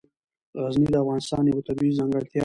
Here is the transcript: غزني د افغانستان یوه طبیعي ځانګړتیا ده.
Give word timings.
غزني 0.61 0.87
د 0.91 0.95
افغانستان 1.03 1.43
یوه 1.45 1.65
طبیعي 1.67 1.97
ځانګړتیا 1.99 2.37
ده. 2.39 2.39